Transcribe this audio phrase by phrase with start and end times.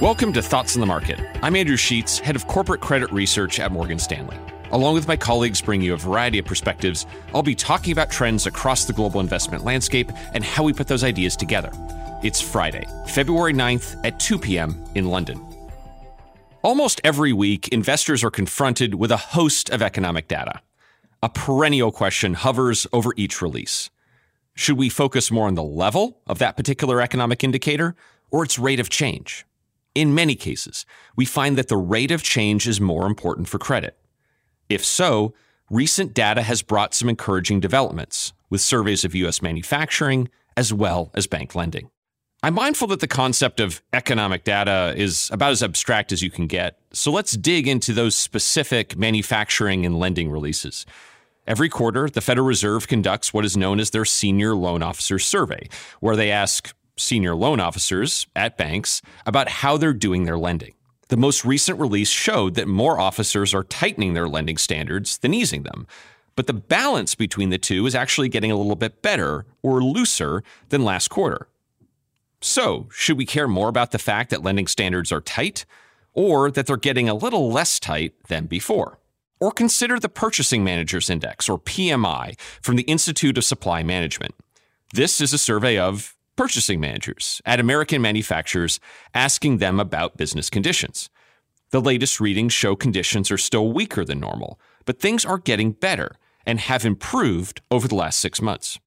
[0.00, 1.18] Welcome to Thoughts on the Market.
[1.42, 4.36] I'm Andrew Sheets, head of corporate credit research at Morgan Stanley.
[4.70, 8.46] Along with my colleagues bringing you a variety of perspectives, I'll be talking about trends
[8.46, 11.72] across the global investment landscape and how we put those ideas together.
[12.22, 14.80] It's Friday, February 9th at 2 p.m.
[14.94, 15.44] in London.
[16.62, 20.62] Almost every week, investors are confronted with a host of economic data.
[21.24, 23.90] A perennial question hovers over each release.
[24.54, 27.96] Should we focus more on the level of that particular economic indicator
[28.30, 29.44] or its rate of change?
[29.94, 30.86] In many cases,
[31.16, 33.96] we find that the rate of change is more important for credit.
[34.68, 35.34] If so,
[35.70, 39.42] recent data has brought some encouraging developments, with surveys of U.S.
[39.42, 41.90] manufacturing as well as bank lending.
[42.42, 46.46] I'm mindful that the concept of economic data is about as abstract as you can
[46.46, 50.86] get, so let's dig into those specific manufacturing and lending releases.
[51.48, 55.68] Every quarter, the Federal Reserve conducts what is known as their Senior Loan Officer Survey,
[55.98, 60.74] where they ask senior loan officers at banks about how they're doing their lending.
[61.08, 65.62] The most recent release showed that more officers are tightening their lending standards than easing
[65.62, 65.86] them.
[66.36, 70.44] But the balance between the two is actually getting a little bit better or looser
[70.68, 71.48] than last quarter.
[72.40, 75.64] So, should we care more about the fact that lending standards are tight
[76.12, 79.00] or that they're getting a little less tight than before?
[79.40, 84.34] Or consider the Purchasing Managers Index, or PMI, from the Institute of Supply Management.
[84.92, 88.78] This is a survey of purchasing managers at American manufacturers
[89.12, 91.10] asking them about business conditions.
[91.70, 96.14] The latest readings show conditions are still weaker than normal, but things are getting better
[96.46, 98.78] and have improved over the last six months.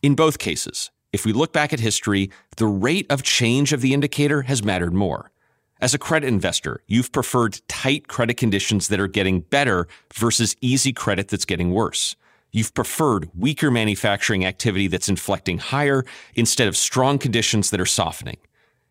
[0.00, 3.92] In both cases, if we look back at history, the rate of change of the
[3.92, 5.32] indicator has mattered more.
[5.80, 10.92] As a credit investor, you've preferred tight credit conditions that are getting better versus easy
[10.92, 12.14] credit that's getting worse.
[12.54, 18.36] You've preferred weaker manufacturing activity that's inflecting higher instead of strong conditions that are softening.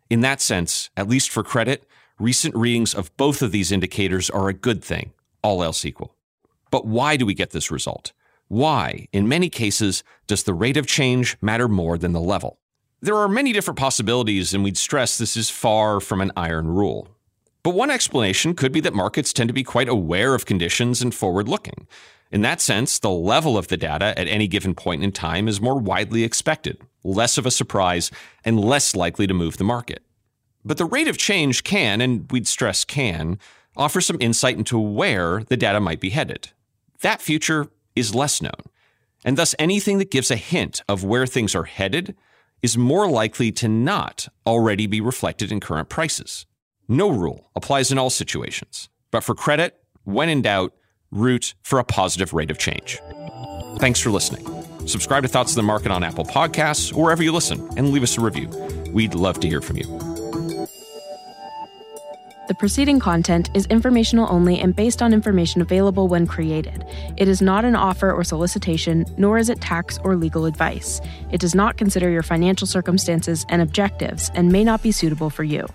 [0.10, 4.50] In that sense, at least for credit, recent readings of both of these indicators are
[4.50, 6.16] a good thing, all else equal.
[6.72, 8.14] But why do we get this result?
[8.48, 12.58] Why, in many cases, does the rate of change matter more than the level?
[13.00, 17.11] There are many different possibilities, and we'd stress this is far from an iron rule.
[17.64, 21.14] But one explanation could be that markets tend to be quite aware of conditions and
[21.14, 21.88] forward looking.
[22.32, 25.62] In that sense, the level of the data at any given point in time is
[25.62, 28.10] more widely expected, less of a surprise,
[28.44, 30.02] and less likely to move the market.
[30.64, 33.38] But the rate of change can, and we'd stress can,
[33.76, 36.52] offer some insight into where the data might be headed.
[37.02, 38.62] That future is less known,
[39.26, 42.16] and thus anything that gives a hint of where things are headed
[42.62, 46.46] is more likely to not already be reflected in current prices.
[46.88, 50.74] No rule applies in all situations, but for credit, when in doubt,
[51.12, 53.00] root for a positive rate of change.
[53.78, 54.46] Thanks for listening.
[54.88, 58.04] Subscribe to Thoughts of the Market on Apple Podcasts or wherever you listen and leave
[58.04, 58.48] us a review.
[58.92, 60.12] We'd love to hear from you.
[62.48, 66.84] The preceding content is informational only and based on information available when created.
[67.16, 71.00] It is not an offer or solicitation, nor is it tax or legal advice.
[71.32, 75.46] It does not consider your financial circumstances and objectives and may not be suitable for
[75.46, 75.66] you.